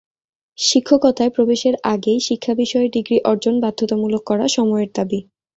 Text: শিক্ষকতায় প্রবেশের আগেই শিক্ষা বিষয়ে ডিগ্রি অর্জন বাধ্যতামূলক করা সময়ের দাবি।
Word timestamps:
শিক্ষকতায় 0.57 1.31
প্রবেশের 1.35 1.75
আগেই 1.85 2.19
শিক্ষা 2.19 2.53
বিষয়ে 2.53 2.87
ডিগ্রি 2.89 3.17
অর্জন 3.23 3.55
বাধ্যতামূলক 3.63 4.21
করা 4.25 4.45
সময়ের 4.47 4.89
দাবি। 4.95 5.19